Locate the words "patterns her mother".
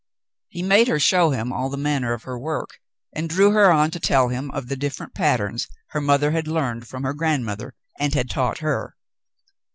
5.13-6.31